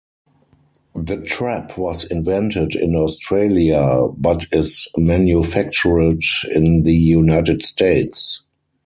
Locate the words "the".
0.95-1.17, 6.81-6.95